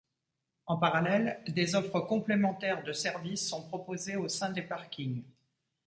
[0.65, 5.21] En parallèle, des offres complémentaires de services sont proposées au sein des parkings.